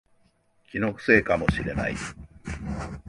[0.71, 1.95] 気のせいかもしれない